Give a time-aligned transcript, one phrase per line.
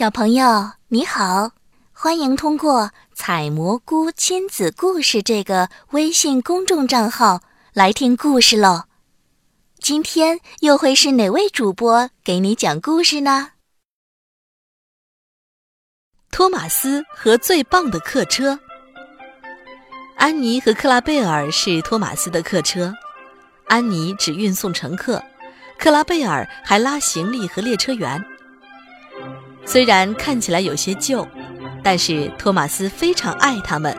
[0.00, 1.50] 小朋友你好，
[1.92, 7.42] 欢迎通过“采蘑菇亲子故事”这个微信公众账号
[7.74, 8.84] 来听故事喽。
[9.78, 13.50] 今天又会是哪位主播给你讲故事呢？
[16.30, 18.58] 托马斯和最棒的客车。
[20.16, 22.94] 安妮和克拉贝尔是托马斯的客车，
[23.66, 25.22] 安妮只运送乘客，
[25.78, 28.24] 克拉贝尔还拉行李和列车员。
[29.70, 31.24] 虽然看起来有些旧，
[31.80, 33.96] 但是托马斯非常爱他们，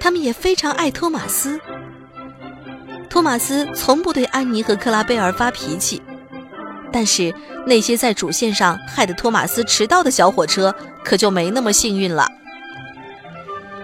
[0.00, 1.60] 他们也非常爱托马斯。
[3.08, 6.02] 托马斯从不对安妮和克拉贝尔发脾气，
[6.90, 7.32] 但是
[7.64, 10.74] 那些在主线上害得托马斯迟到的小火车
[11.04, 12.26] 可就没那么幸运了。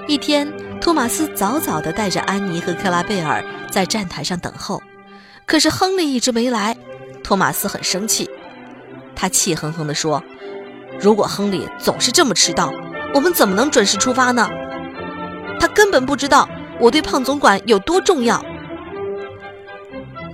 [0.08, 4.82] 一天，托马斯早早地带着安妮和克拉贝尔在站台上等候，
[5.46, 6.76] 可是亨利一直没来，
[7.22, 8.28] 托马斯很生气，
[9.14, 10.20] 他气哼哼地说。
[11.00, 12.72] 如果亨利总是这么迟到，
[13.14, 14.48] 我们怎么能准时出发呢？
[15.60, 18.44] 他根本不知道我对胖总管有多重要。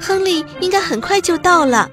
[0.00, 1.90] 亨利应该很快就到了。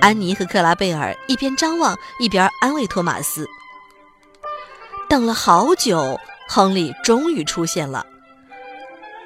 [0.00, 3.46] 安妮和克拉贝尔一边张望，一边安慰托马斯。
[5.08, 8.04] 等了好久，亨利终于出现了。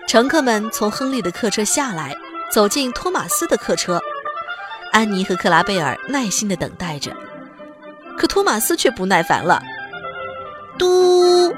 [0.07, 2.15] 乘客们从亨利的客车下来，
[2.53, 4.01] 走进托马斯的客车。
[4.93, 7.13] 安妮和克拉贝尔耐心地等待着。
[8.19, 9.63] 可托马斯却不耐烦了。
[10.79, 11.55] 嘟，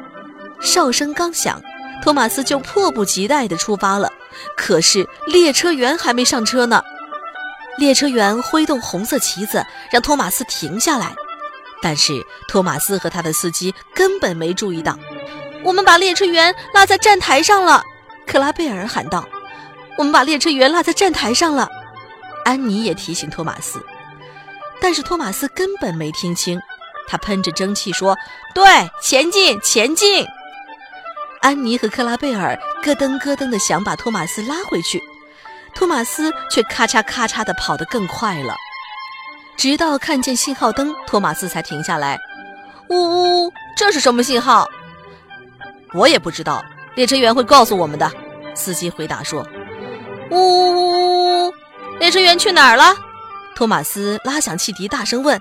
[0.60, 1.60] 哨声刚响，
[2.02, 4.10] 托马斯就迫不及待地出发了。
[4.56, 6.82] 可是列车员还没上车呢。
[7.76, 11.14] 列车员挥动红色旗子，让托马斯停下来。
[11.80, 14.98] 但是托马斯和他的司机根本没注意到。
[15.62, 17.82] 我们把列车员落在站台上了，
[18.26, 19.26] 克拉贝尔喊道。
[19.96, 21.68] 我们把列车员落在站台上了。
[22.44, 23.84] 安妮也提醒托马斯。
[24.80, 26.60] 但是托马斯根本没听清，
[27.06, 28.16] 他喷着蒸汽说
[28.54, 28.64] ：“对，
[29.02, 30.26] 前进，前进！”
[31.42, 35.00] 安妮和克拉贝尔咯噔咯噔地想把托马斯拉回去，
[35.74, 38.56] 托马斯却咔嚓咔嚓地跑得更快了。
[39.56, 42.18] 直到看见信号灯，托马斯才停下来。
[42.90, 44.68] 呜呜，这是什么信号？
[45.94, 46.62] 我也不知道，
[46.94, 48.10] 列车员会告诉我们的。
[48.54, 49.46] 司机回答说
[50.30, 51.54] ：“呜呜呜，
[51.98, 52.94] 列车员去哪儿了？”
[53.58, 55.36] 托马斯拉响汽笛，大声问：“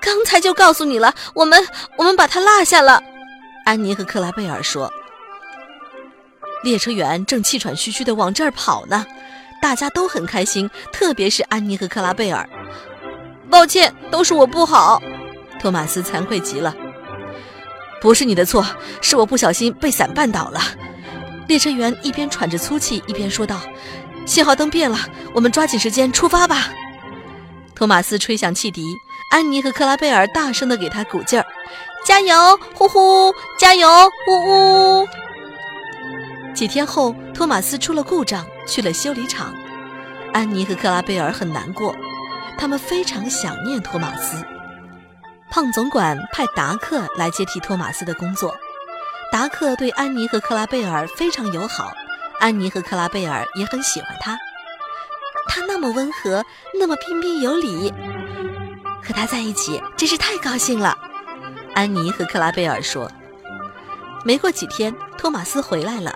[0.00, 1.62] 刚才就告诉你了，我们
[1.98, 3.02] 我们把他落下了。”
[3.66, 4.90] 安妮和克拉贝尔说
[6.64, 9.04] ：“列车员正气喘吁吁地往这儿跑呢，
[9.60, 12.48] 大家都很开心，特别是安妮和克拉贝尔。”
[13.52, 14.98] 抱歉，都是我不好。
[15.60, 16.74] 托马斯惭愧极了。
[18.00, 18.64] 不是你的错，
[19.02, 20.62] 是我不小心被伞绊倒了。
[21.46, 23.60] 列车员一边喘着粗气，一边说道
[24.24, 24.98] ：“信号灯变了，
[25.34, 26.70] 我们抓紧时间出发吧。”
[27.78, 29.00] 托马斯吹响汽笛，
[29.30, 31.46] 安妮和克拉贝尔大声地给他鼓劲儿
[32.04, 33.32] ：“加油，呼呼！
[33.56, 33.88] 加油，
[34.26, 35.08] 呜呜！”
[36.52, 39.54] 几天后，托马斯出了故障，去了修理厂。
[40.32, 41.94] 安妮和克拉贝尔很难过，
[42.58, 44.44] 他们非常想念托马斯。
[45.48, 48.56] 胖总管派达克来接替托马斯的工作。
[49.30, 51.92] 达克对安妮和克拉贝尔非常友好，
[52.40, 54.36] 安妮和克拉贝尔也很喜欢他。
[55.48, 56.44] 他那么温和，
[56.78, 57.90] 那么彬彬有礼，
[59.02, 60.96] 和他在一起真是太高兴了。
[61.74, 63.10] 安妮和克拉贝尔说。
[64.24, 66.14] 没过几天，托马斯回来了。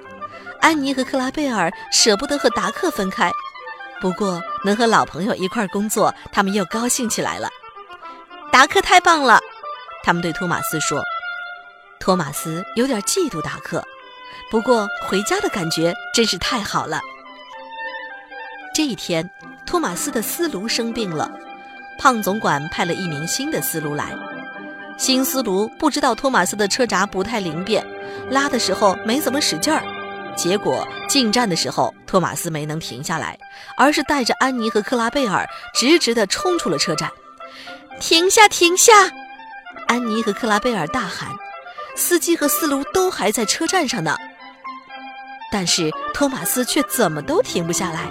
[0.60, 3.32] 安妮和克拉贝尔舍不得和达克分开，
[4.00, 7.48] 不过能和老朋友一块工作，他们又高兴起来了。
[8.50, 9.40] 达克太棒了，
[10.02, 11.02] 他们对托马斯说。
[11.98, 13.82] 托马斯有点嫉妒达克，
[14.50, 17.00] 不过回家的感觉真是太好了。
[18.82, 19.30] 这一天，
[19.64, 21.30] 托马斯的司炉生病了，
[22.00, 24.12] 胖总管派了一名新的司炉来。
[24.98, 27.86] 新司炉不知道托马斯的车闸不太灵便，
[28.28, 29.84] 拉的时候没怎么使劲儿，
[30.36, 33.38] 结果进站的时候，托马斯没能停下来，
[33.76, 37.08] 而是带着安妮和克拉贝尔直直地冲出了车站。
[38.00, 38.92] 停下，停下！
[39.86, 41.28] 安妮和克拉贝尔大喊。
[41.94, 44.16] 司机和司炉都还在车站上呢，
[45.52, 48.08] 但是托马斯却怎么都停不下来。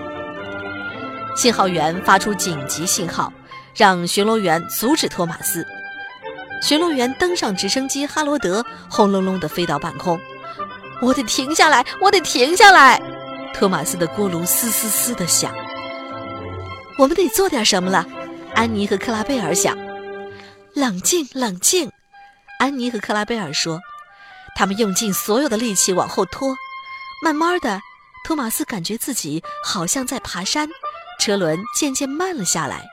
[1.36, 3.32] 信号员发出紧急信号，
[3.76, 5.66] 让巡逻员阻止托马斯。
[6.62, 10.20] 巡逻员登上直升机哈罗德，轰隆隆地飞到半空。
[11.02, 13.02] 我得停下来，我得停下来！
[13.54, 15.52] 托马斯的锅炉嘶嘶嘶地响。
[16.98, 18.06] 我们得做点什么了，
[18.54, 19.76] 安妮和克拉贝尔想。
[20.76, 21.92] 冷静，冷静，
[22.60, 23.80] 安妮和克拉贝尔说。
[24.56, 26.56] 他们用尽所有的力气往后拖。
[27.24, 27.82] 慢慢的，
[28.24, 30.70] 托马斯感觉自己好像在爬山。
[31.22, 32.90] 车轮渐渐慢了下来，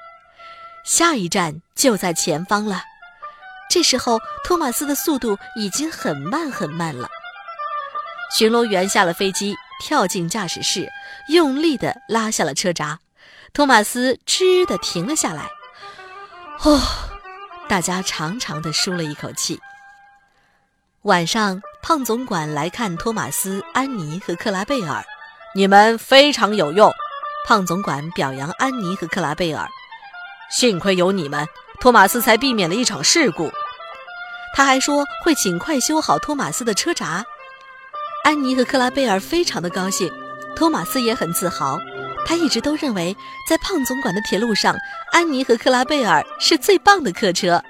[0.84, 2.82] 下一站就在前方了。
[3.70, 7.08] 这时候，托马斯的速度已经很慢很慢了。
[8.36, 10.90] 巡逻员下了飞机，跳进驾驶室，
[11.30, 12.98] 用力地拉下了车闸。
[13.54, 15.48] 托马斯吱地停了下来。
[16.64, 16.82] 哦，
[17.66, 19.58] 大家长长的舒了一口气。
[21.02, 25.02] 晚上，胖总管来看托马斯、安妮和克拉贝尔，
[25.54, 26.92] 你们非常有用。
[27.46, 29.66] 胖总管表扬安妮和克拉贝尔，
[30.50, 31.46] 幸亏有你们，
[31.80, 33.50] 托马斯才避免了一场事故。
[34.54, 37.24] 他还说会尽快修好托马斯的车闸。
[38.24, 40.12] 安妮和克拉贝尔非常的高兴，
[40.56, 41.78] 托马斯也很自豪。
[42.26, 43.16] 他一直都认为，
[43.48, 44.76] 在胖总管的铁路上，
[45.12, 47.62] 安妮和克拉贝尔是最棒的客车。